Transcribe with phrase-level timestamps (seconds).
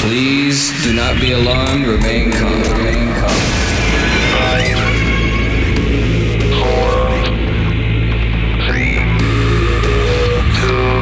[0.00, 1.86] Please do not be alarmed.
[1.86, 2.62] Remain calm.
[2.72, 3.36] Remain calm.
[4.32, 4.72] Five,
[6.56, 6.88] four,
[8.64, 8.96] three,
[10.56, 10.96] two,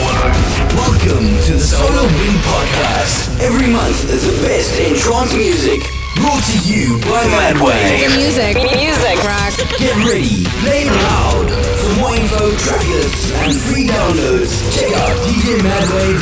[0.00, 0.32] one.
[0.72, 3.40] Welcome to the Solar Wind Podcast.
[3.42, 5.82] Every month is the best in trance music.
[6.16, 8.16] Brought to you by Madwave.
[8.16, 8.56] Music.
[8.56, 9.22] Music.
[9.22, 9.52] Rock.
[9.78, 11.75] Get ready, play loud.
[11.86, 16.16] For more info, track lists, and free downloads, check out djmadwave.com.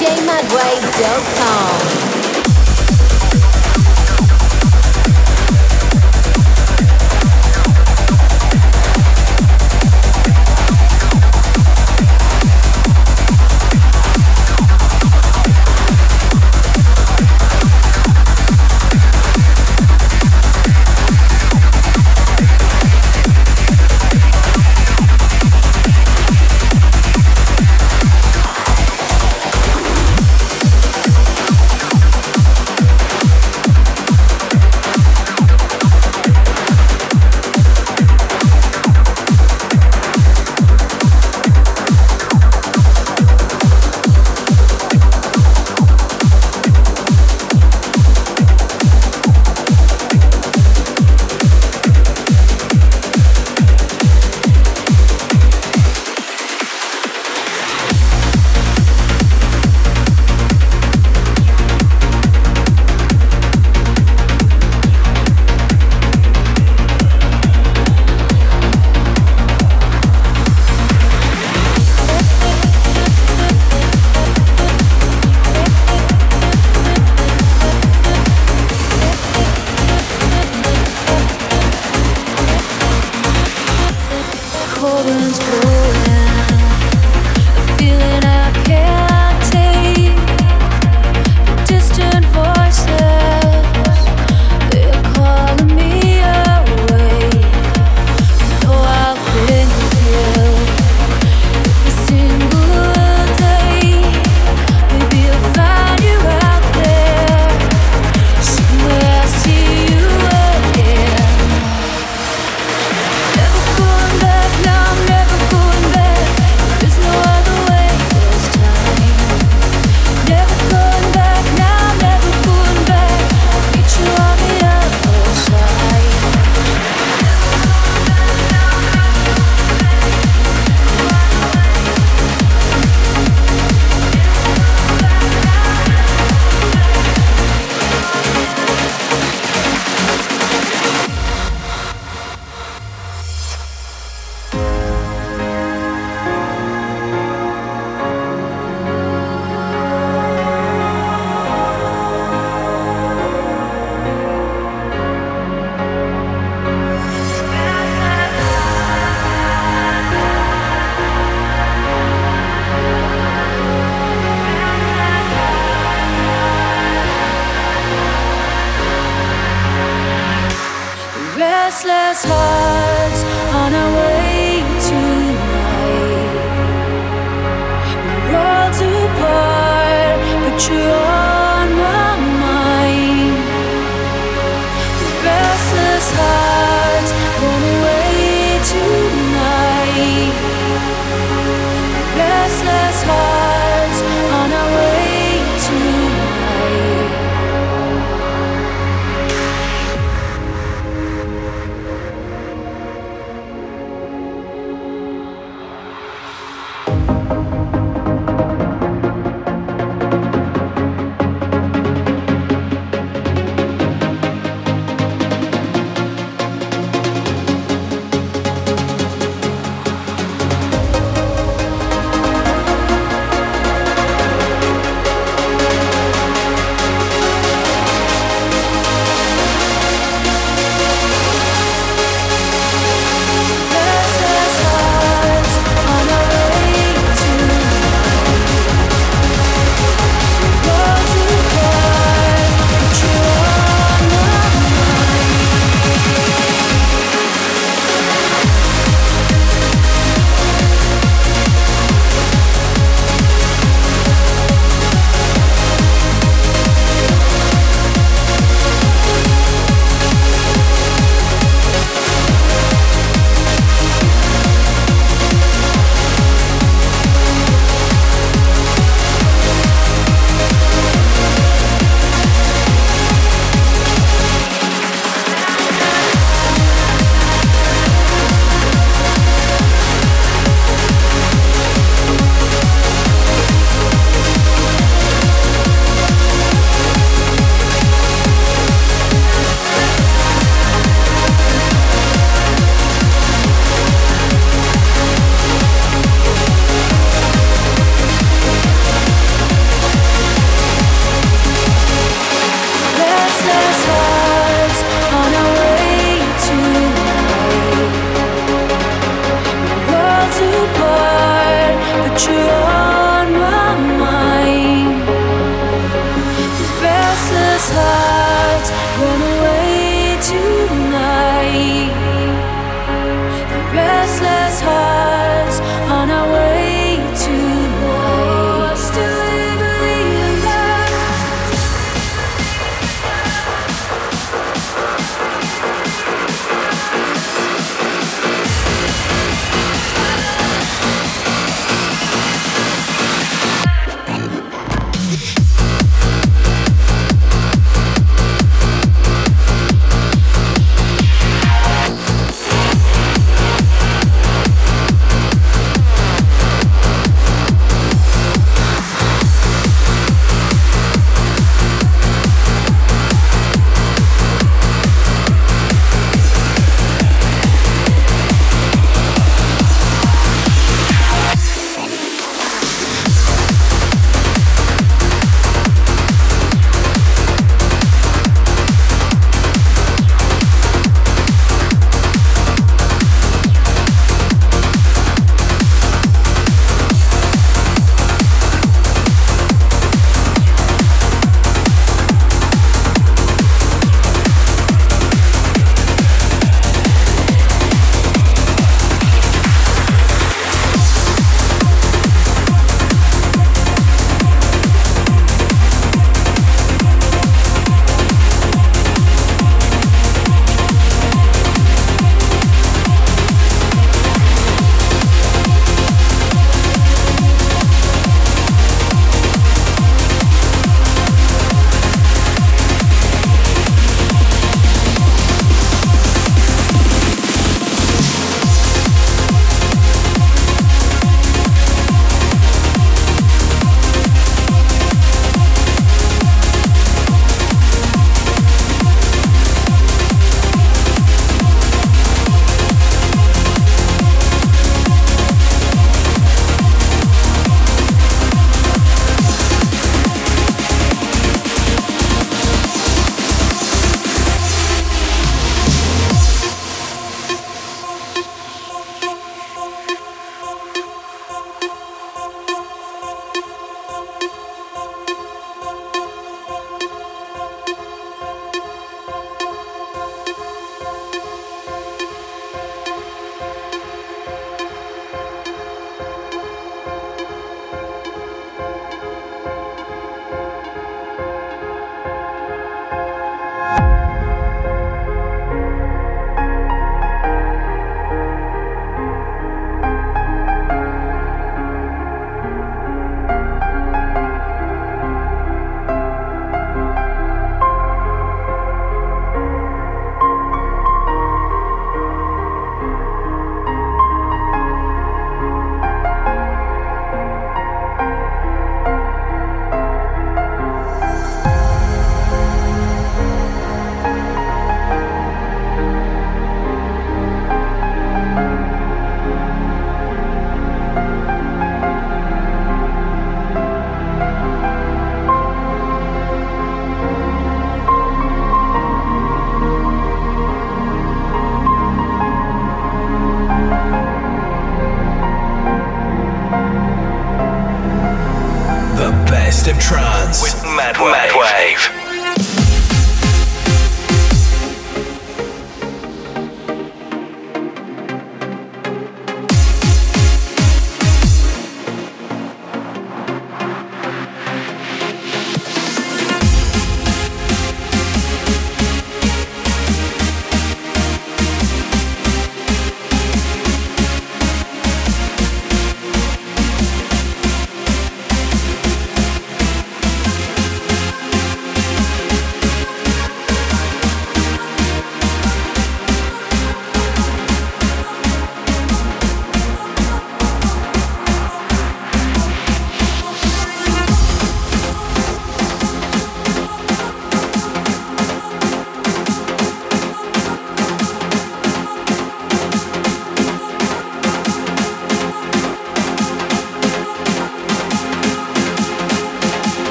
[0.00, 2.09] djmadwave.com.